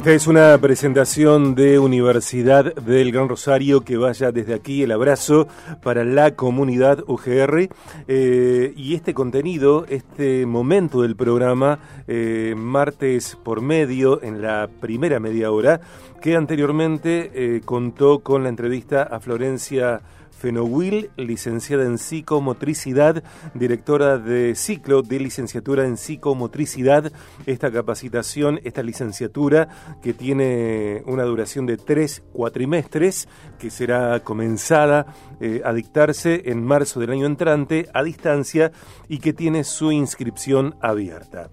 Esta 0.00 0.12
es 0.12 0.26
una 0.26 0.56
presentación 0.56 1.54
de 1.54 1.78
Universidad 1.78 2.74
del 2.74 3.12
Gran 3.12 3.28
Rosario 3.28 3.82
que 3.82 3.98
vaya 3.98 4.32
desde 4.32 4.54
aquí 4.54 4.82
el 4.82 4.92
abrazo 4.92 5.46
para 5.82 6.06
la 6.06 6.36
comunidad 6.36 7.04
UGR 7.06 7.68
eh, 8.08 8.72
y 8.74 8.94
este 8.94 9.12
contenido, 9.12 9.84
este 9.90 10.46
momento 10.46 11.02
del 11.02 11.16
programa, 11.16 11.80
eh, 12.08 12.54
martes 12.56 13.36
por 13.44 13.60
medio 13.60 14.22
en 14.22 14.40
la 14.40 14.70
primera 14.80 15.20
media 15.20 15.52
hora, 15.52 15.82
que 16.22 16.34
anteriormente 16.34 17.30
eh, 17.34 17.60
contó 17.62 18.20
con 18.20 18.42
la 18.42 18.48
entrevista 18.48 19.02
a 19.02 19.20
Florencia 19.20 20.00
Fenowil, 20.40 21.10
licenciada 21.16 21.84
en 21.84 21.98
psicomotricidad, 21.98 23.22
directora 23.52 24.16
de 24.16 24.54
ciclo 24.54 25.02
de 25.02 25.20
licenciatura 25.20 25.84
en 25.84 25.98
psicomotricidad. 25.98 27.12
Esta 27.44 27.70
capacitación, 27.70 28.58
esta 28.64 28.82
licenciatura 28.82 29.68
que 30.02 30.14
tiene 30.14 31.02
una 31.06 31.24
duración 31.24 31.66
de 31.66 31.76
tres 31.76 32.22
cuatrimestres, 32.32 33.28
que 33.58 33.70
será 33.70 34.20
comenzada 34.20 35.06
eh, 35.40 35.62
a 35.64 35.72
dictarse 35.72 36.42
en 36.46 36.64
marzo 36.64 37.00
del 37.00 37.10
año 37.10 37.26
entrante 37.26 37.88
a 37.94 38.02
distancia 38.02 38.72
y 39.08 39.18
que 39.18 39.32
tiene 39.32 39.64
su 39.64 39.92
inscripción 39.92 40.76
abierta. 40.80 41.50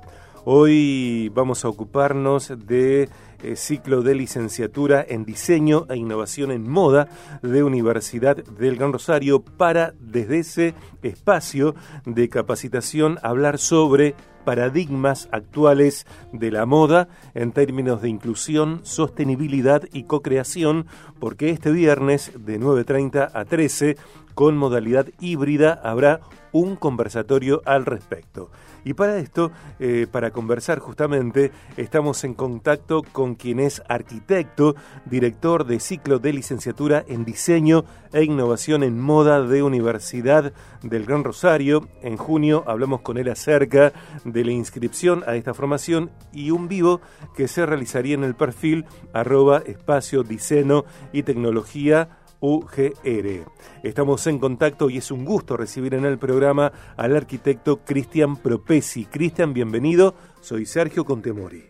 Hoy 0.50 1.30
vamos 1.36 1.66
a 1.66 1.68
ocuparnos 1.68 2.54
de 2.58 3.10
eh, 3.44 3.56
ciclo 3.58 4.02
de 4.02 4.16
licenciatura 4.16 5.06
en 5.06 5.26
diseño 5.26 5.86
e 5.90 5.98
innovación 5.98 6.52
en 6.52 6.70
moda 6.70 7.10
de 7.42 7.64
Universidad 7.64 8.38
del 8.38 8.78
Gran 8.78 8.94
Rosario 8.94 9.42
para 9.42 9.94
desde 10.00 10.40
ese 10.40 10.74
espacio 11.04 11.76
de 12.06 12.30
capacitación 12.30 13.20
hablar 13.24 13.58
sobre 13.58 14.16
paradigmas 14.46 15.28
actuales 15.34 16.08
de 16.32 16.50
la 16.50 16.66
moda 16.66 17.10
en 17.34 17.52
términos 17.52 18.02
de 18.02 18.08
inclusión, 18.08 18.80
sostenibilidad 18.84 19.84
y 19.92 20.04
co-creación, 20.04 20.86
porque 21.20 21.50
este 21.50 21.72
viernes 21.72 22.32
de 22.40 22.58
9.30 22.58 23.32
a 23.34 23.44
13, 23.44 23.98
con 24.34 24.56
modalidad 24.56 25.08
híbrida, 25.20 25.74
habrá 25.84 26.22
un 26.58 26.76
conversatorio 26.76 27.62
al 27.66 27.86
respecto. 27.86 28.50
Y 28.84 28.94
para 28.94 29.18
esto, 29.18 29.52
eh, 29.80 30.08
para 30.10 30.32
conversar 30.32 30.80
justamente, 30.80 31.52
estamos 31.76 32.24
en 32.24 32.34
contacto 32.34 33.04
con 33.12 33.36
quien 33.36 33.60
es 33.60 33.82
arquitecto, 33.90 34.76
director 35.06 35.66
de 35.66 35.80
ciclo 35.80 36.20
de 36.20 36.34
licenciatura 36.34 37.04
en 37.08 37.26
diseño 37.26 37.84
e 38.14 38.24
innovación 38.24 38.84
en 38.84 39.00
moda 39.00 39.42
de 39.42 39.62
Universidad 39.62 40.54
del 40.84 41.06
Gran 41.06 41.24
Rosario. 41.24 41.90
En 42.02 42.18
junio 42.18 42.64
hablamos 42.66 43.02
con 43.02 43.18
él 43.18 43.30
acerca 43.30 43.92
de 44.24 44.46
la 44.46 44.52
inscripción 44.52 45.24
a 45.28 45.36
esta 45.36 45.54
formación 45.54 46.10
y 46.32 46.52
un 46.52 46.68
vivo 46.68 47.02
que 47.36 47.48
se 47.48 47.66
realizaría 47.66 48.16
en 48.16 48.24
el 48.24 48.36
perfil 48.36 48.86
arroba 49.14 49.60
espacio 49.66 50.24
diseño 50.24 50.86
y 51.12 51.24
tecnología 51.24 52.17
UGR. 52.40 53.46
Estamos 53.84 54.28
en 54.28 54.40
contacto 54.40 54.90
y 54.90 54.98
es 54.98 55.12
un 55.12 55.26
gusto 55.26 55.58
recibir 55.58 55.94
en 55.94 56.06
el 56.06 56.18
programa 56.18 56.72
al 56.96 57.16
arquitecto 57.16 57.84
Cristian 57.84 58.38
Propesi. 58.38 59.06
Cristian, 59.06 59.54
bienvenido. 59.54 60.16
Soy 60.42 60.66
Sergio 60.66 61.06
Contemori. 61.06 61.66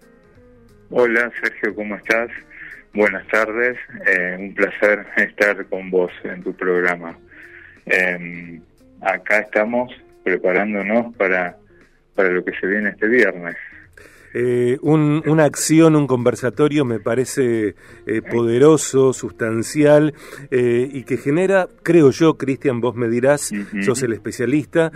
Hola 0.89 1.31
Sergio, 1.41 1.75
¿cómo 1.75 1.95
estás? 1.95 2.29
Buenas 2.93 3.27
tardes. 3.27 3.77
Eh, 4.05 4.37
un 4.39 4.53
placer 4.55 5.05
estar 5.17 5.65
con 5.67 5.89
vos 5.89 6.11
en 6.23 6.43
tu 6.43 6.53
programa. 6.53 7.17
Em, 7.85 8.61
acá 9.01 9.39
estamos 9.39 9.91
preparándonos 10.23 11.15
para, 11.15 11.57
para 12.15 12.29
lo 12.29 12.43
que 12.43 12.51
se 12.59 12.67
viene 12.67 12.89
este 12.89 13.07
viernes. 13.07 13.55
Eh, 14.39 14.77
una 14.83 15.45
acción, 15.45 15.95
un 15.95 16.05
conversatorio 16.05 16.85
me 16.85 16.99
parece 16.99 17.73
eh, 18.05 18.21
poderoso, 18.21 19.11
sustancial 19.11 20.13
eh, 20.51 20.87
y 20.93 21.05
que 21.05 21.17
genera, 21.17 21.65
creo 21.81 22.11
yo, 22.11 22.37
Cristian, 22.37 22.79
vos 22.79 22.93
me 22.93 23.07
dirás, 23.07 23.51
sos 23.83 24.03
el 24.03 24.13
especialista, 24.13 24.91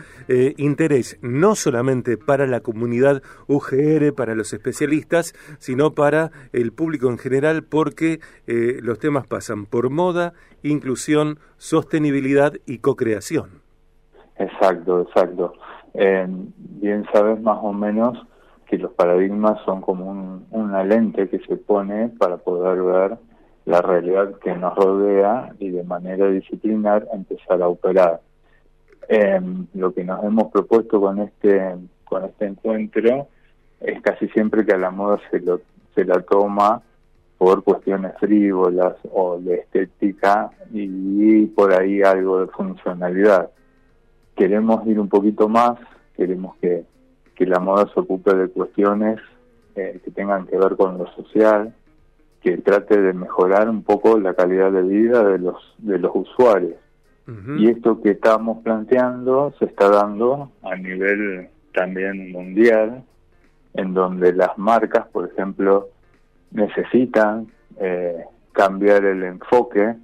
interés 0.58 1.18
no 1.24 1.56
solamente 1.56 2.18
para 2.18 2.46
la 2.46 2.60
comunidad 2.60 3.24
UGR, 3.48 4.14
para 4.14 4.36
los 4.36 4.54
especialistas, 4.54 5.34
sino 5.58 5.96
para 5.96 6.30
el 6.54 6.72
público 6.72 7.10
en 7.10 7.18
general, 7.18 7.64
porque 7.64 8.20
los 8.46 9.00
temas 9.00 9.26
pasan 9.26 9.66
por 9.66 9.90
moda, 9.90 10.34
inclusión, 10.62 11.40
sostenibilidad 11.58 12.54
y 12.68 12.78
co-creación. 12.78 13.62
Exacto, 14.38 15.02
exacto. 15.02 15.54
bien 15.96 17.06
sabes 17.12 17.42
más 17.42 17.58
o 17.60 17.74
menos 17.74 18.20
que 18.72 18.78
los 18.78 18.94
paradigmas 18.94 19.60
son 19.66 19.82
como 19.82 20.46
una 20.50 20.84
lente 20.86 21.28
que 21.28 21.40
se 21.40 21.58
pone 21.58 22.08
para 22.08 22.38
poder 22.38 22.82
ver 22.82 23.18
la 23.66 23.82
realidad 23.82 24.40
que 24.42 24.56
nos 24.56 24.74
rodea 24.76 25.54
y 25.60 25.72
de 25.72 25.84
manera 25.84 26.30
disciplinar 26.30 27.06
empezar 27.14 27.62
a 27.62 27.68
operar. 27.68 28.22
Em, 29.10 29.68
lo 29.74 29.94
que 29.94 30.06
nos 30.06 30.24
hemos 30.24 30.50
propuesto 30.54 31.02
con 31.02 31.20
este 31.20 31.76
con 32.06 32.24
este 32.24 32.46
encuentro 32.46 33.28
es 33.82 34.02
casi 34.02 34.30
siempre 34.30 34.66
que 34.66 34.72
a 34.72 34.78
la 34.78 34.90
moda 34.90 35.20
se 35.30 35.42
lo 35.42 35.60
se 35.94 36.06
la 36.06 36.22
toma 36.22 36.82
por 37.38 37.66
cuestiones 37.66 38.14
frívolas 38.20 38.96
o 39.12 39.38
de 39.38 39.56
estética 39.56 40.50
y 40.72 41.46
por 41.48 41.74
ahí 41.74 42.02
algo 42.04 42.40
de 42.40 42.48
funcionalidad. 42.48 43.50
Queremos 44.34 44.88
ir 44.88 44.98
un 44.98 45.10
poquito 45.10 45.50
más, 45.50 45.78
queremos 46.16 46.56
que 46.62 46.86
que 47.36 47.46
la 47.46 47.60
moda 47.60 47.90
se 47.94 48.00
ocupe 48.00 48.34
de 48.36 48.50
cuestiones 48.50 49.20
eh, 49.76 50.00
que 50.04 50.12
tengan 50.12 50.48
que 50.48 50.58
ver 50.58 50.76
con 50.76 50.98
lo 50.98 51.08
social, 51.14 51.74
que 52.42 52.58
trate 52.58 53.00
de 53.02 53.14
mejorar 53.14 53.70
un 53.70 53.84
poco 53.84 54.20
la 54.20 54.34
calidad 54.34 54.72
de 54.72 54.82
vida 54.82 55.24
de 55.24 55.40
los 55.40 55.76
de 55.78 56.00
los 56.00 56.12
usuarios. 56.14 56.76
Y 57.58 57.70
esto 57.70 58.02
que 58.02 58.12
estamos 58.12 58.62
planteando 58.62 59.54
se 59.58 59.64
está 59.64 59.88
dando 59.88 60.52
a 60.64 60.76
nivel 60.76 61.48
también 61.74 62.34
mundial, 62.34 63.06
en 63.74 63.94
donde 63.94 64.34
las 64.34 64.58
marcas, 64.58 65.08
por 65.08 65.32
ejemplo, 65.32 65.88
necesitan 66.52 67.48
eh, 67.78 68.26
cambiar 68.52 69.06
el 69.06 69.24
enfoque 69.24 69.96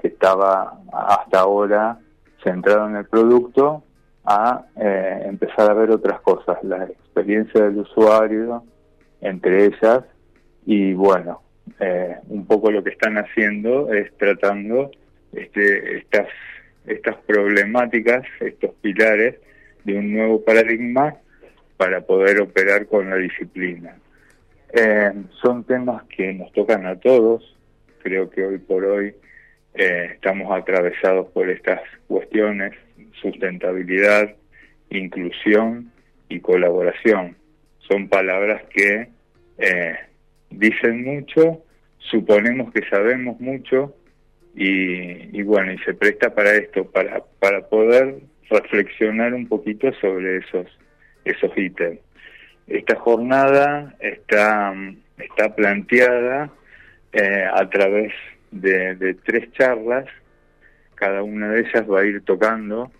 que 0.00 0.08
estaba 0.08 0.78
hasta 0.92 1.40
ahora 1.40 1.98
centrado 2.44 2.88
en 2.88 2.96
el 2.96 3.06
producto 3.06 3.82
a 4.24 4.66
eh, 4.76 5.22
empezar 5.24 5.70
a 5.70 5.74
ver 5.74 5.90
otras 5.90 6.20
cosas, 6.20 6.62
la 6.62 6.84
experiencia 6.84 7.64
del 7.64 7.78
usuario, 7.78 8.64
entre 9.20 9.66
ellas, 9.66 10.04
y 10.66 10.92
bueno, 10.92 11.42
eh, 11.78 12.16
un 12.28 12.46
poco 12.46 12.70
lo 12.70 12.82
que 12.82 12.90
están 12.90 13.16
haciendo 13.16 13.92
es 13.92 14.14
tratando 14.16 14.90
este, 15.32 15.98
estas, 15.98 16.28
estas 16.86 17.16
problemáticas, 17.26 18.24
estos 18.40 18.74
pilares 18.80 19.36
de 19.84 19.98
un 19.98 20.12
nuevo 20.12 20.44
paradigma 20.44 21.14
para 21.76 22.02
poder 22.02 22.40
operar 22.42 22.86
con 22.86 23.08
la 23.08 23.16
disciplina. 23.16 23.96
Eh, 24.72 25.12
son 25.42 25.64
temas 25.64 26.04
que 26.04 26.32
nos 26.34 26.52
tocan 26.52 26.86
a 26.86 26.96
todos, 26.96 27.56
creo 28.02 28.30
que 28.30 28.44
hoy 28.44 28.58
por 28.58 28.84
hoy 28.84 29.14
estamos 29.72 30.52
atravesados 30.52 31.28
por 31.28 31.48
estas 31.48 31.80
cuestiones 32.08 32.72
sustentabilidad, 33.20 34.34
inclusión 34.90 35.90
y 36.28 36.40
colaboración. 36.40 37.36
Son 37.78 38.08
palabras 38.08 38.62
que 38.70 39.08
eh, 39.58 39.94
dicen 40.50 41.04
mucho, 41.04 41.62
suponemos 41.98 42.72
que 42.72 42.88
sabemos 42.88 43.40
mucho 43.40 43.94
y, 44.54 45.42
bueno, 45.42 45.72
y 45.72 45.78
se 45.78 45.94
presta 45.94 46.34
para 46.34 46.54
esto, 46.54 46.84
para, 46.84 47.22
para 47.38 47.68
poder 47.68 48.20
reflexionar 48.48 49.32
un 49.32 49.46
poquito 49.46 49.92
sobre 50.00 50.38
esos, 50.38 50.66
esos 51.24 51.56
ítems. 51.56 52.00
Esta 52.66 52.96
jornada 52.96 53.94
está, 54.00 54.74
está 55.18 55.54
planteada 55.54 56.50
eh, 57.12 57.44
a 57.52 57.68
través 57.68 58.12
de, 58.50 58.94
de 58.96 59.14
tres 59.14 59.52
charlas, 59.52 60.06
cada 60.94 61.22
una 61.22 61.48
de 61.48 61.60
ellas 61.60 61.90
va 61.90 62.00
a 62.00 62.04
ir 62.04 62.22
tocando 62.22 62.90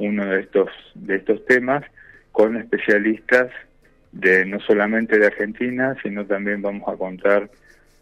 uno 0.00 0.26
de 0.26 0.40
estos, 0.40 0.70
de 0.94 1.16
estos 1.16 1.44
temas 1.44 1.84
con 2.32 2.56
especialistas 2.56 3.50
de 4.12 4.44
no 4.44 4.58
solamente 4.60 5.18
de 5.18 5.26
Argentina, 5.26 5.94
sino 6.02 6.26
también 6.26 6.62
vamos 6.62 6.88
a 6.88 6.96
contar 6.96 7.50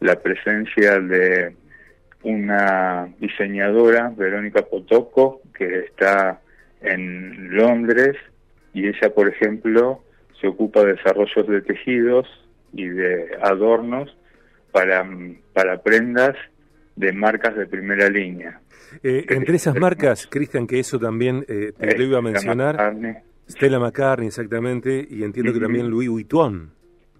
la 0.00 0.20
presencia 0.20 1.00
de 1.00 1.54
una 2.22 3.08
diseñadora, 3.18 4.12
Verónica 4.16 4.62
Potoco, 4.62 5.42
que 5.54 5.80
está 5.80 6.40
en 6.80 7.54
Londres 7.54 8.16
y 8.72 8.86
ella, 8.86 9.12
por 9.12 9.28
ejemplo, 9.28 10.02
se 10.40 10.46
ocupa 10.46 10.84
de 10.84 10.94
desarrollos 10.94 11.46
de 11.48 11.62
tejidos 11.62 12.28
y 12.72 12.86
de 12.86 13.36
adornos 13.42 14.16
para, 14.70 15.04
para 15.52 15.82
prendas 15.82 16.36
de 16.98 17.12
marcas 17.12 17.56
de 17.56 17.66
primera 17.66 18.08
línea. 18.08 18.60
Eh, 19.02 19.24
entre 19.28 19.56
esas 19.56 19.76
marcas, 19.76 20.26
Cristian, 20.26 20.66
que 20.66 20.80
eso 20.80 20.98
también 20.98 21.44
eh, 21.48 21.72
te 21.78 21.96
lo 21.96 22.04
iba 22.04 22.18
a 22.18 22.22
mencionar. 22.22 22.94
Stella 23.48 23.78
McCartney, 23.78 24.28
exactamente, 24.28 25.06
y 25.08 25.22
entiendo 25.22 25.52
que 25.52 25.60
también 25.60 25.88
Louis 25.88 26.08
Vuitton. 26.08 26.70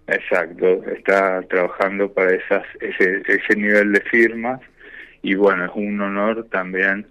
Exacto, 0.07 0.83
está 0.85 1.41
trabajando 1.43 2.11
para 2.11 2.35
esas, 2.35 2.63
ese, 2.81 3.21
ese 3.25 3.55
nivel 3.55 3.93
de 3.93 4.01
firmas 4.01 4.59
y 5.21 5.35
bueno, 5.35 5.65
es 5.65 5.71
un 5.75 6.01
honor 6.01 6.47
también 6.51 7.05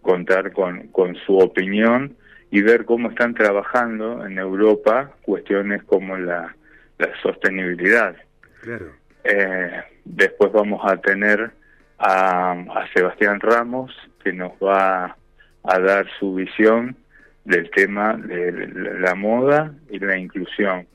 contar 0.00 0.52
con, 0.52 0.88
con 0.88 1.14
su 1.16 1.38
opinión 1.38 2.14
y 2.50 2.60
ver 2.62 2.84
cómo 2.84 3.10
están 3.10 3.34
trabajando 3.34 4.24
en 4.26 4.38
Europa 4.38 5.12
cuestiones 5.22 5.82
como 5.84 6.16
la, 6.18 6.54
la 6.98 7.08
sostenibilidad. 7.22 8.14
Claro. 8.60 8.86
Eh, 9.24 9.80
después 10.04 10.52
vamos 10.52 10.80
a 10.84 10.96
tener 10.98 11.52
a, 12.02 12.86
Sebastián 12.94 13.40
Ramos, 13.40 13.94
que 14.22 14.32
nos 14.32 14.52
va 14.54 15.16
a 15.64 15.78
dar 15.78 16.06
su 16.18 16.34
visión 16.34 16.96
del 17.44 17.70
tema 17.70 18.14
de 18.14 18.52
la 19.00 19.14
moda 19.14 19.72
y 19.88 19.98
la 19.98 20.18
inclusión. 20.18 20.86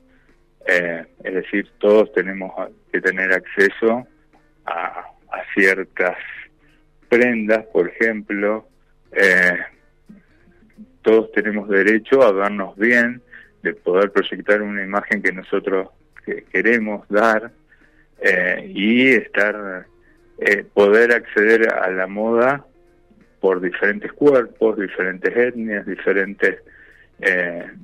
Eh, 0.68 1.06
es 1.24 1.34
decir, 1.34 1.70
todos 1.78 2.12
tenemos 2.12 2.52
que 2.92 3.00
tener 3.00 3.32
acceso 3.32 4.06
a, 4.66 5.06
ciertas 5.54 6.18
prendas, 7.10 7.66
por 7.68 7.88
ejemplo, 7.88 8.68
eh, 9.12 9.58
todos 11.02 11.32
tenemos 11.32 11.70
derecho 11.70 12.22
a 12.22 12.32
vernos 12.32 12.76
bien, 12.76 13.22
de 13.64 13.74
poder 13.74 14.12
proyectar 14.12 14.62
una 14.62 14.84
imagen 14.84 15.22
que 15.22 15.32
nosotros 15.32 15.90
queremos 16.52 17.08
dar 17.08 17.52
eh, 18.20 18.72
y 18.74 19.08
estar, 19.10 19.88
poder 20.74 21.12
acceder 21.12 21.74
a 21.74 21.90
la 21.90 22.08
moda 22.08 22.66
por 23.40 23.62
diferentes 23.62 24.12
cuerpos, 24.14 24.78
diferentes 24.78 25.36
etnias, 25.36 25.86
diferentes 25.86 26.60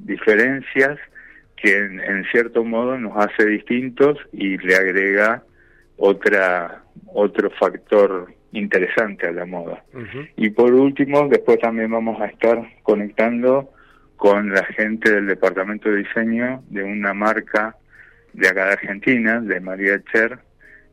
diferencias 0.05 0.99
que 1.55 1.77
en, 1.77 2.25
cierto 2.31 2.63
modo 2.63 2.97
nos 2.97 3.15
hace 3.15 3.45
distintos 3.45 4.17
y 4.33 4.57
le 4.57 4.75
agrega 4.75 5.43
otra 5.97 6.83
otro 7.07 7.49
factor 7.51 8.33
interesante 8.51 9.27
a 9.27 9.31
la 9.31 9.45
moda. 9.45 9.83
Y 10.35 10.49
por 10.49 10.73
último, 10.73 11.27
después 11.27 11.59
también 11.59 11.89
vamos 11.91 12.21
a 12.21 12.25
estar 12.25 12.61
conectando 12.83 13.71
con 14.17 14.53
la 14.53 14.63
gente 14.65 15.11
del 15.11 15.27
departamento 15.27 15.89
de 15.89 15.97
diseño 15.97 16.63
de 16.69 16.83
una 16.83 17.13
marca 17.13 17.75
de 18.33 18.47
acá 18.47 18.65
de 18.65 18.73
Argentina, 18.73 19.39
de 19.39 19.59
María 19.59 20.01
Cher, 20.11 20.39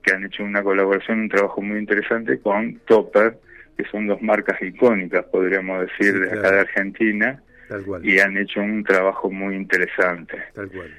que 0.03 0.13
han 0.13 0.25
hecho 0.25 0.45
una 0.45 0.63
colaboración, 0.63 1.21
un 1.21 1.29
trabajo 1.29 1.61
muy 1.61 1.79
interesante 1.79 2.41
con 2.41 2.81
Topper, 2.87 3.39
que 3.77 3.85
son 3.85 4.07
dos 4.07 4.21
marcas 4.23 4.61
icónicas, 4.63 5.25
podríamos 5.27 5.87
decir, 5.87 6.19
de 6.19 6.39
acá 6.39 6.51
de 6.51 6.61
Argentina, 6.61 7.43
y 8.03 8.19
han 8.19 8.37
hecho 8.37 8.61
un 8.61 8.85
trabajo 8.85 9.31
muy 9.31 9.55
interesante. 9.55 10.37
Tal 10.55 10.69
cual. 10.71 10.91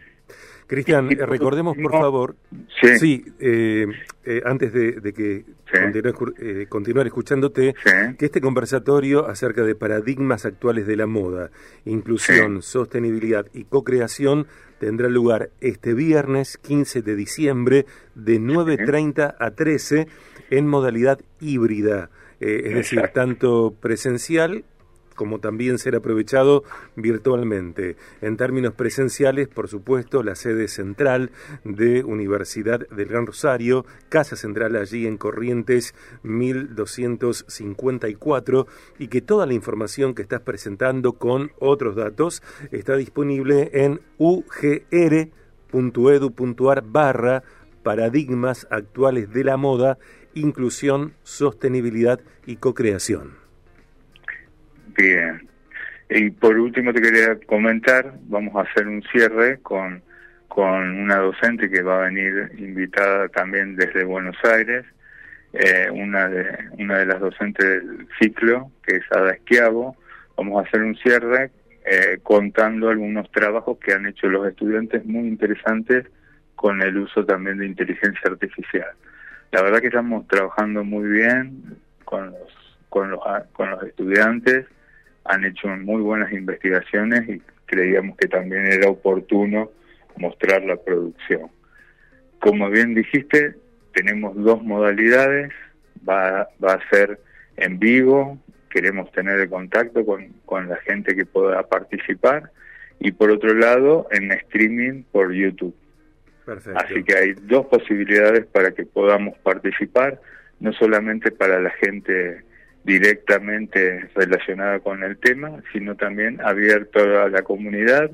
Cristian, 0.72 1.10
recordemos 1.10 1.76
por 1.76 1.92
favor, 1.92 2.38
sí, 2.98 3.26
eh, 3.42 3.88
eh, 4.24 4.42
antes 4.46 4.72
de, 4.72 5.12
que 5.12 5.44
eh, 5.74 6.66
continuar 6.70 7.08
escuchándote, 7.08 7.76
que 8.18 8.26
este 8.26 8.40
conversatorio 8.40 9.28
acerca 9.28 9.64
de 9.64 9.76
paradigmas 9.76 10.46
actuales 10.46 10.88
de 10.88 10.96
la 10.96 11.08
moda, 11.08 11.52
inclusión, 11.84 12.62
sostenibilidad 12.62 13.48
y 13.54 13.66
co-creación 13.66 14.48
tendrá 14.80 15.10
lugar 15.10 15.50
este 15.60 15.94
viernes 15.94 16.58
15 16.60 17.02
de 17.02 17.16
diciembre 17.18 17.86
de 18.16 18.40
9.30 18.40 19.36
a 19.38 19.52
13 19.52 20.08
en 20.52 20.68
modalidad 20.68 21.20
híbrida, 21.42 22.12
es 22.40 22.74
decir, 22.74 23.10
tanto 23.14 23.76
presencial 23.78 24.64
como 25.16 25.40
también 25.40 25.78
ser 25.78 25.96
aprovechado 25.96 26.64
virtualmente. 26.96 27.96
En 28.22 28.38
términos 28.38 28.74
presenciales, 28.74 29.48
por 29.48 29.68
supuesto, 29.68 30.24
la 30.24 30.36
sede 30.36 30.68
central 30.68 31.32
de 31.64 32.04
Universidad 32.04 32.88
del 32.90 33.08
Gran 33.08 33.26
Rosario, 33.26 33.86
Casa 34.10 34.36
Central 34.36 34.76
allí 34.76 35.08
en 35.08 35.18
Corrientes 35.18 35.96
1254, 36.24 38.68
y 39.00 39.08
que 39.08 39.22
toda 39.22 39.46
la 39.46 39.54
información 39.54 40.14
que 40.14 40.22
estás 40.22 40.42
presentando 40.42 41.14
con 41.14 41.52
otros 41.60 41.96
datos 41.96 42.44
está 42.72 42.96
disponible 42.96 43.70
en 43.74 44.02
ugr.edu.ar 44.18 45.32
barra 46.86 47.44
paradigmas 47.84 48.68
actuales 48.70 49.34
de 49.34 49.44
la 49.44 49.58
moda, 49.58 49.98
inclusión, 50.34 51.14
sostenibilidad 51.24 52.22
y 52.46 52.58
co-creación. 52.58 53.41
Bien. 54.98 55.48
Y 56.10 56.30
por 56.30 56.58
último 56.60 56.92
te 56.94 57.02
quería 57.02 57.38
comentar, 57.48 58.14
vamos 58.24 58.54
a 58.56 58.70
hacer 58.70 58.86
un 58.86 59.02
cierre 59.04 59.60
con, 59.60 60.02
con 60.50 61.00
una 61.00 61.18
docente 61.18 61.70
que 61.70 61.82
va 61.82 62.00
a 62.00 62.10
venir 62.10 62.52
invitada 62.58 63.30
también 63.30 63.78
desde 63.78 64.04
Buenos 64.04 64.36
Aires, 64.44 64.86
eh, 65.54 65.88
una, 65.90 66.28
de, 66.28 66.58
una 66.80 66.98
de 66.98 67.06
las 67.06 67.22
docentes 67.22 67.66
del 67.66 68.08
ciclo, 68.20 68.72
que 68.86 68.98
es 68.98 69.04
Ada 69.12 69.32
Esquiavo. 69.32 69.96
Vamos 70.36 70.60
a 70.60 70.68
hacer 70.68 70.82
un 70.82 70.98
cierre 70.98 71.52
eh, 71.86 72.20
contando 72.24 72.90
algunos 72.90 73.32
trabajos 73.32 73.78
que 73.78 73.94
han 73.94 74.06
hecho 74.06 74.28
los 74.28 74.46
estudiantes 74.48 75.06
muy 75.06 75.30
interesantes 75.30 76.08
con 76.56 76.82
el 76.82 76.98
uso 76.98 77.26
también 77.26 77.58
de 77.58 77.68
inteligencia 77.68 78.30
artificial. 78.30 78.90
La 79.54 79.62
verdad 79.62 79.80
que 79.80 79.88
estamos 79.88 80.28
trabajando 80.28 80.84
muy 80.84 81.10
bien 81.10 81.78
con 82.04 82.32
los, 82.32 82.80
con 82.90 83.12
los, 83.12 83.20
con 83.54 83.72
los 83.72 83.84
estudiantes 83.84 84.66
han 85.26 85.46
hecho 85.46 85.68
muy 85.68 86.02
buenas 86.02 86.32
investigaciones 86.32 87.28
y 87.30 87.42
creíamos 87.66 88.18
que 88.18 88.28
también 88.28 88.66
era 88.66 88.90
oportuno 88.90 89.72
mostrar 90.18 90.64
la 90.64 90.76
producción. 90.76 91.50
Como 92.40 92.70
bien 92.70 92.94
dijiste, 92.94 93.56
tenemos 93.94 94.36
dos 94.36 94.64
modalidades, 94.64 95.52
va, 96.08 96.50
va 96.64 96.74
a 96.74 96.90
ser 96.90 97.20
en 97.58 97.80
vivo, 97.80 98.40
queremos 98.70 99.12
tener 99.12 99.40
el 99.40 99.50
contacto 99.50 100.06
con, 100.06 100.28
con 100.46 100.70
la 100.70 100.78
gente 100.78 101.16
que 101.16 101.26
pueda 101.26 101.64
participar 101.64 102.52
y 103.00 103.12
por 103.12 103.32
otro 103.32 103.54
lado 103.54 104.08
en 104.12 104.32
streaming 104.32 105.04
por 105.12 105.34
YouTube. 105.34 105.76
Así 106.76 107.04
que 107.04 107.16
hay 107.16 107.34
dos 107.34 107.66
posibilidades 107.68 108.46
para 108.48 108.72
que 108.72 108.86
podamos 108.86 109.38
participar, 109.40 110.20
no 110.60 110.74
solamente 110.74 111.32
para 111.32 111.60
la 111.60 111.70
gente 111.72 112.44
directamente 112.84 114.10
relacionada 114.16 114.80
con 114.80 115.04
el 115.04 115.18
tema, 115.18 115.62
sino 115.72 115.96
también 115.96 116.40
abierto 116.42 117.00
a 117.22 117.30
la 117.30 117.44
comunidad 117.44 118.12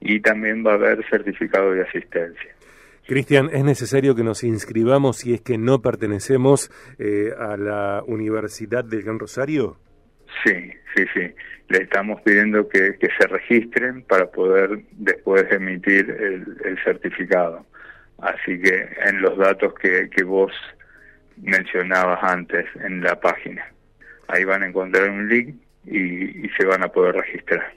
y 0.00 0.20
también 0.20 0.64
va 0.64 0.72
a 0.72 0.74
haber 0.74 1.04
certificado 1.08 1.72
de 1.72 1.82
asistencia. 1.82 2.54
Cristian, 3.06 3.50
¿es 3.52 3.64
necesario 3.64 4.14
que 4.14 4.22
nos 4.22 4.44
inscribamos 4.44 5.18
si 5.18 5.34
es 5.34 5.42
que 5.42 5.58
no 5.58 5.82
pertenecemos 5.82 6.70
eh, 6.98 7.32
a 7.38 7.56
la 7.56 8.02
Universidad 8.06 8.84
del 8.84 9.02
Gran 9.02 9.18
Rosario? 9.18 9.76
Sí, 10.42 10.70
sí, 10.94 11.04
sí. 11.12 11.34
Le 11.68 11.82
estamos 11.82 12.20
pidiendo 12.22 12.68
que, 12.68 12.96
se 13.00 13.26
registren 13.26 14.02
para 14.02 14.26
poder 14.30 14.80
después 14.92 15.44
emitir 15.50 16.10
el, 16.10 16.78
certificado. 16.82 17.66
Así 18.18 18.58
que 18.60 18.88
en 19.04 19.20
los 19.20 19.36
datos 19.36 19.74
que, 19.74 20.08
que 20.08 20.24
vos 20.24 20.52
mencionabas 21.36 22.20
antes 22.22 22.64
en 22.82 23.02
la 23.02 23.18
página. 23.20 23.73
Ahí 24.28 24.44
van 24.44 24.62
a 24.62 24.66
encontrar 24.66 25.10
un 25.10 25.28
link 25.28 25.56
y, 25.86 26.48
se 26.56 26.64
van 26.64 26.82
a 26.82 26.88
poder 26.88 27.16
registrar. 27.16 27.74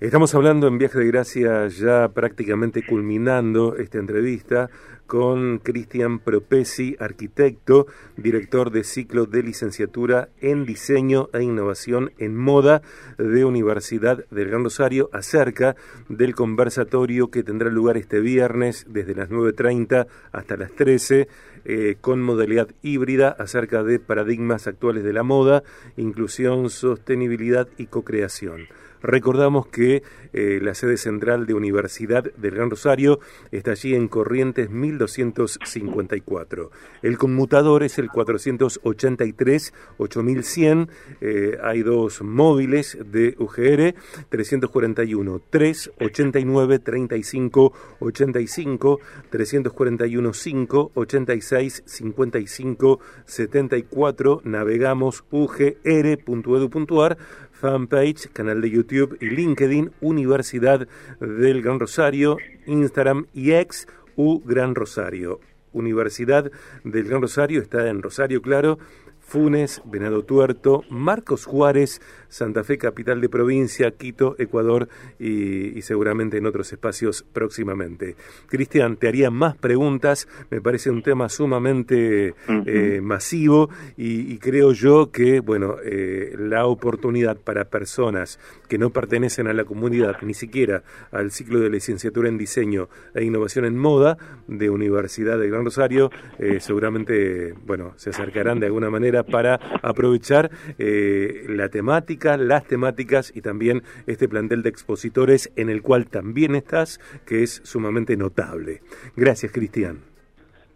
Estamos 0.00 0.34
hablando 0.34 0.66
en 0.66 0.76
Viaje 0.76 0.98
de 0.98 1.06
Gracia 1.06 1.68
ya 1.68 2.08
prácticamente 2.08 2.84
culminando 2.84 3.76
esta 3.76 3.98
entrevista 3.98 4.68
con 5.06 5.58
Cristian 5.58 6.18
Propesi, 6.18 6.96
arquitecto, 6.98 7.86
director 8.16 8.72
de 8.72 8.82
ciclo 8.82 9.26
de 9.26 9.44
licenciatura 9.44 10.30
en 10.40 10.66
diseño 10.66 11.28
e 11.32 11.44
innovación 11.44 12.10
en 12.18 12.36
moda 12.36 12.82
de 13.18 13.44
Universidad 13.44 14.24
del 14.30 14.48
Gran 14.48 14.64
Rosario, 14.64 15.10
acerca 15.12 15.76
del 16.08 16.34
conversatorio 16.34 17.30
que 17.30 17.44
tendrá 17.44 17.70
lugar 17.70 17.96
este 17.96 18.18
viernes 18.18 18.86
desde 18.88 19.14
las 19.14 19.30
9.30 19.30 20.08
hasta 20.32 20.56
las 20.56 20.72
13 20.72 21.28
eh, 21.66 21.96
con 22.00 22.20
modalidad 22.20 22.68
híbrida 22.82 23.28
acerca 23.28 23.84
de 23.84 24.00
paradigmas 24.00 24.66
actuales 24.66 25.04
de 25.04 25.12
la 25.12 25.22
moda, 25.22 25.62
inclusión, 25.96 26.68
sostenibilidad 26.68 27.68
y 27.78 27.86
co-creación. 27.86 28.66
Recordamos 29.04 29.66
que 29.66 30.02
eh, 30.32 30.58
la 30.62 30.74
sede 30.74 30.96
central 30.96 31.44
de 31.44 31.52
Universidad 31.52 32.24
del 32.24 32.54
Gran 32.54 32.70
Rosario 32.70 33.20
está 33.50 33.72
allí 33.72 33.94
en 33.94 34.08
Corrientes 34.08 34.70
1254. 34.70 36.70
El 37.02 37.18
conmutador 37.18 37.82
es 37.82 37.98
el 37.98 38.08
483-8100. 38.08 40.88
Eh, 41.20 41.58
hay 41.62 41.82
dos 41.82 42.22
móviles 42.22 42.96
de 43.04 43.34
UGR, 43.38 43.94
341 44.30 45.42
389 45.50 46.78
35 46.78 47.74
85, 48.00 49.00
341 49.28 50.32
5 50.32 50.92
86 50.94 51.82
55 51.84 53.00
74. 53.26 54.40
Navegamos 54.44 55.24
ugr.edu.ar 55.30 57.18
fanpage, 57.54 58.28
canal 58.32 58.60
de 58.60 58.70
YouTube 58.70 59.16
y 59.20 59.30
LinkedIn, 59.30 59.92
Universidad 60.00 60.86
del 61.20 61.62
Gran 61.62 61.80
Rosario, 61.80 62.36
Instagram 62.66 63.26
y 63.32 63.52
ex 63.52 63.86
U 64.16 64.42
Gran 64.44 64.74
Rosario. 64.74 65.40
Universidad 65.72 66.50
del 66.84 67.04
Gran 67.04 67.22
Rosario 67.22 67.60
está 67.60 67.88
en 67.88 68.02
Rosario, 68.02 68.42
claro, 68.42 68.78
Funes, 69.24 69.82
Venado 69.84 70.22
Tuerto, 70.22 70.84
Marcos 70.90 71.44
Juárez, 71.46 72.00
Santa 72.28 72.64
Fe, 72.64 72.78
capital 72.78 73.20
de 73.20 73.28
provincia, 73.28 73.90
Quito, 73.92 74.36
Ecuador 74.38 74.88
y, 75.18 75.80
seguramente 75.82 76.38
en 76.38 76.46
otros 76.46 76.72
espacios 76.72 77.24
próximamente. 77.32 78.16
Cristian, 78.46 78.96
te 78.96 79.08
haría 79.08 79.30
más 79.30 79.56
preguntas, 79.56 80.28
me 80.50 80.60
parece 80.60 80.90
un 80.90 81.02
tema 81.02 81.28
sumamente 81.28 82.34
eh, 82.66 83.00
masivo 83.02 83.70
y, 83.96 84.36
creo 84.38 84.72
yo 84.72 85.10
que, 85.10 85.40
bueno, 85.40 85.76
eh, 85.84 86.34
la 86.38 86.66
oportunidad 86.66 87.36
para 87.36 87.64
personas 87.64 88.38
que 88.68 88.78
no 88.78 88.90
pertenecen 88.90 89.46
a 89.46 89.52
la 89.52 89.64
comunidad, 89.64 90.16
ni 90.22 90.34
siquiera 90.34 90.82
al 91.12 91.30
ciclo 91.30 91.60
de 91.60 91.70
licenciatura 91.70 92.28
en 92.28 92.36
diseño 92.36 92.88
e 93.14 93.24
innovación 93.24 93.64
en 93.64 93.78
moda 93.78 94.18
de 94.48 94.70
Universidad 94.70 95.38
de 95.38 95.48
Gran 95.48 95.64
Rosario, 95.64 96.10
eh, 96.38 96.58
seguramente, 96.60 97.54
bueno, 97.64 97.94
se 97.96 98.10
acercarán 98.10 98.58
de 98.58 98.66
alguna 98.66 98.90
manera 98.90 99.13
para 99.22 99.60
aprovechar 99.82 100.50
eh, 100.78 101.44
la 101.48 101.68
temática, 101.68 102.36
las 102.36 102.64
temáticas 102.64 103.32
y 103.34 103.40
también 103.40 103.82
este 104.06 104.28
plantel 104.28 104.62
de 104.62 104.70
expositores 104.70 105.52
en 105.56 105.70
el 105.70 105.82
cual 105.82 106.06
también 106.06 106.54
estás, 106.54 107.00
que 107.26 107.42
es 107.42 107.60
sumamente 107.64 108.16
notable. 108.16 108.80
Gracias, 109.16 109.52
Cristian. 109.52 109.98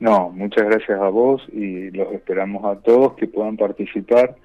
No, 0.00 0.30
muchas 0.30 0.64
gracias 0.64 1.00
a 1.00 1.08
vos 1.08 1.42
y 1.52 1.90
los 1.90 2.12
esperamos 2.12 2.64
a 2.64 2.80
todos 2.80 3.14
que 3.14 3.26
puedan 3.26 3.56
participar 3.56 4.36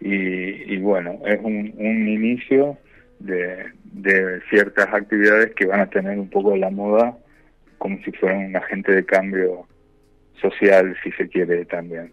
y, 0.00 0.78
bueno, 0.78 1.20
es 1.24 1.38
un, 1.40 1.74
inicio 1.78 2.76
de, 3.20 3.66
de, 3.84 4.40
ciertas 4.50 4.92
actividades 4.92 5.54
que 5.54 5.66
van 5.66 5.78
a 5.78 5.90
tener 5.90 6.18
un 6.18 6.28
poco 6.28 6.50
de 6.50 6.58
la 6.58 6.70
moda 6.70 7.16
como 7.78 7.98
si 8.04 8.10
fueran 8.12 8.46
un 8.46 8.56
agente 8.56 8.92
de 8.92 9.04
cambio 9.04 9.66
social, 10.40 10.96
si 11.04 11.12
se 11.12 11.28
quiere 11.28 11.64
también 11.66 12.12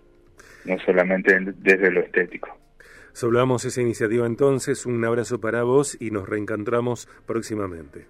no 0.66 0.78
solamente 0.80 1.38
desde 1.58 1.92
lo 1.92 2.02
estético. 2.02 2.50
Soblamos 3.14 3.66
esa 3.66 3.82
iniciativa 3.82 4.26
entonces, 4.26 4.86
un 4.86 5.04
abrazo 5.04 5.42
para 5.42 5.64
vos 5.64 5.98
y 6.00 6.12
nos 6.12 6.30
reencontramos 6.30 7.08
próximamente. 7.26 8.06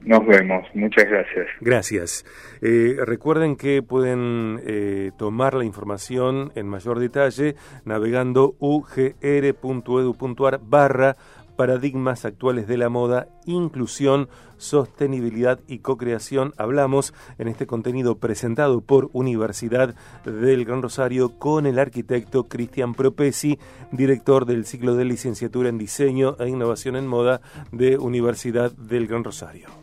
Nos 0.00 0.24
vemos, 0.26 0.66
muchas 0.74 1.08
gracias. 1.08 1.46
Gracias. 1.60 2.24
Eh, 2.62 2.96
recuerden 3.04 3.56
que 3.56 3.82
pueden 3.82 4.60
eh, 4.64 5.10
tomar 5.18 5.54
la 5.54 5.64
información 5.64 6.52
en 6.54 6.68
mayor 6.68 7.00
detalle 7.00 7.56
navegando 7.84 8.54
ugr.edu.ar 8.60 10.60
barra 10.62 11.16
paradigmas 11.58 12.24
actuales 12.24 12.68
de 12.68 12.76
la 12.78 12.88
moda, 12.88 13.26
inclusión, 13.44 14.28
sostenibilidad 14.58 15.58
y 15.66 15.80
co-creación. 15.80 16.54
Hablamos 16.56 17.12
en 17.36 17.48
este 17.48 17.66
contenido 17.66 18.18
presentado 18.18 18.80
por 18.80 19.10
Universidad 19.12 19.96
del 20.24 20.64
Gran 20.64 20.82
Rosario 20.82 21.36
con 21.36 21.66
el 21.66 21.80
arquitecto 21.80 22.44
Cristian 22.44 22.94
Propesi, 22.94 23.58
director 23.90 24.46
del 24.46 24.66
ciclo 24.66 24.94
de 24.94 25.04
licenciatura 25.04 25.68
en 25.68 25.78
diseño 25.78 26.36
e 26.38 26.48
innovación 26.48 26.94
en 26.94 27.08
moda 27.08 27.40
de 27.72 27.98
Universidad 27.98 28.70
del 28.70 29.08
Gran 29.08 29.24
Rosario. 29.24 29.78